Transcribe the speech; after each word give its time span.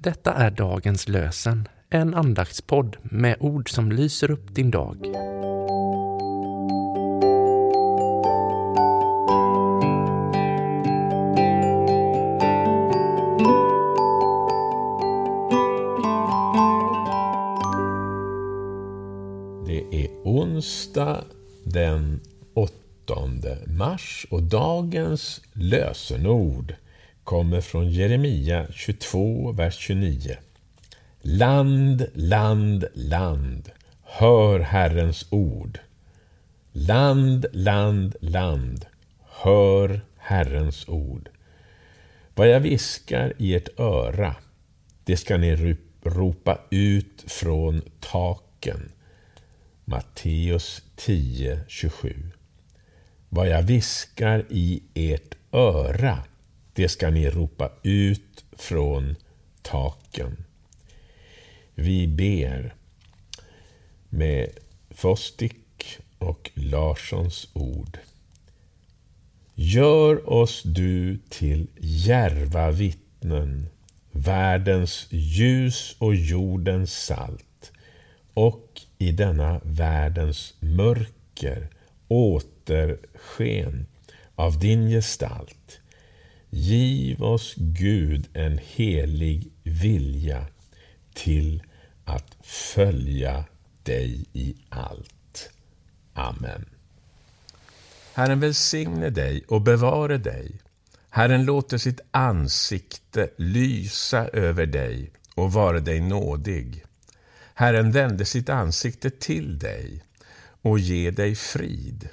Detta 0.00 0.34
är 0.34 0.50
dagens 0.50 1.08
lösen, 1.08 1.68
en 1.90 2.14
andaktspodd 2.14 2.96
med 3.02 3.36
ord 3.40 3.70
som 3.70 3.92
lyser 3.92 4.30
upp 4.30 4.54
din 4.54 4.70
dag. 4.70 4.96
Det 19.66 20.04
är 20.04 20.08
onsdag 20.24 21.24
den 21.64 22.20
8 22.54 23.14
mars 23.66 24.26
och 24.30 24.42
dagens 24.42 25.40
lösenord 25.52 26.74
kommer 27.28 27.60
från 27.60 27.90
Jeremia 27.90 28.66
22, 28.72 29.52
vers 29.52 29.76
29. 29.78 30.36
Land, 31.20 32.06
land, 32.14 32.84
land, 32.94 33.70
hör 34.02 34.60
Herrens 34.60 35.26
ord. 35.30 35.78
Land, 36.72 37.46
land, 37.52 38.16
land, 38.20 38.86
hör 39.28 40.00
Herrens 40.16 40.88
ord. 40.88 41.28
Vad 42.34 42.48
jag 42.48 42.60
viskar 42.60 43.32
i 43.38 43.54
ert 43.54 43.80
öra, 43.80 44.36
det 45.04 45.16
ska 45.16 45.36
ni 45.36 45.76
ropa 46.02 46.58
ut 46.70 47.24
från 47.26 47.82
taken. 48.00 48.92
Matteus 49.84 50.82
10, 50.96 51.60
27. 51.68 52.30
Vad 53.28 53.48
jag 53.48 53.62
viskar 53.62 54.44
i 54.48 54.82
ert 54.94 55.34
öra, 55.52 56.22
det 56.78 56.88
ska 56.88 57.10
ni 57.10 57.30
ropa 57.30 57.70
ut 57.82 58.44
från 58.52 59.16
taken. 59.62 60.44
Vi 61.74 62.06
ber 62.06 62.74
med 64.08 64.48
Fostik 64.90 65.98
och 66.18 66.50
Larssons 66.54 67.48
ord. 67.52 67.98
Gör 69.54 70.30
oss 70.30 70.62
du 70.62 71.18
till 71.28 71.66
järva 71.78 72.70
vittnen, 72.70 73.68
världens 74.10 75.06
ljus 75.10 75.96
och 75.98 76.14
jordens 76.14 77.04
salt 77.04 77.72
och 78.34 78.80
i 78.98 79.12
denna 79.12 79.60
världens 79.64 80.54
mörker 80.60 81.68
återsken 82.08 83.86
av 84.34 84.58
din 84.58 84.88
gestalt. 84.88 85.80
Giv 86.50 87.22
oss 87.22 87.54
Gud 87.56 88.28
en 88.32 88.58
helig 88.58 89.52
vilja 89.62 90.46
till 91.14 91.62
att 92.04 92.36
följa 92.42 93.44
dig 93.82 94.26
i 94.32 94.56
allt. 94.68 95.50
Amen. 96.14 96.64
Herren 98.14 98.40
välsigne 98.40 99.10
dig 99.10 99.44
och 99.48 99.62
bevare 99.62 100.18
dig. 100.18 100.60
Herren 101.10 101.44
låter 101.44 101.78
sitt 101.78 102.00
ansikte 102.10 103.30
lysa 103.36 104.28
över 104.28 104.66
dig 104.66 105.10
och 105.34 105.52
vare 105.52 105.80
dig 105.80 106.00
nådig. 106.00 106.84
Herren 107.54 107.92
vände 107.92 108.24
sitt 108.24 108.48
ansikte 108.48 109.10
till 109.10 109.58
dig 109.58 110.02
och 110.62 110.78
ge 110.78 111.10
dig 111.10 111.34
frid. 111.34 112.08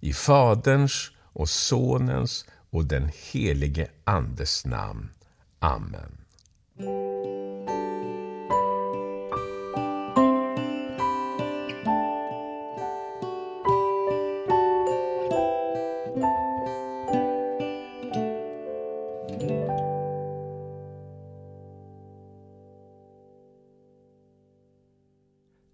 I 0.00 0.12
Faderns 0.12 1.10
och 1.22 1.48
Sonens 1.48 2.46
och 2.76 2.84
den 2.84 3.10
helige 3.32 3.88
Andes 4.04 4.66
namn. 4.66 5.08
Amen. 5.58 6.18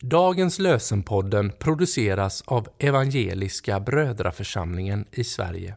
Dagens 0.00 0.58
lösenpodden 0.58 1.52
produceras 1.58 2.42
av 2.42 2.68
Evangeliska 2.78 3.80
Brödraförsamlingen 3.80 5.06
i 5.10 5.24
Sverige 5.24 5.76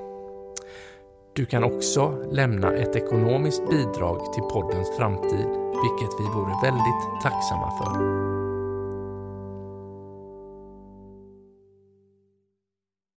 Du 1.33 1.45
kan 1.45 1.63
också 1.63 2.17
lämna 2.31 2.73
ett 2.73 2.95
ekonomiskt 2.95 3.69
bidrag 3.69 4.33
till 4.33 4.43
poddens 4.43 4.97
framtid, 4.97 5.47
vilket 5.83 6.19
vi 6.19 6.23
vore 6.23 6.53
väldigt 6.63 7.21
tacksamma 7.23 7.71
för. 7.77 8.30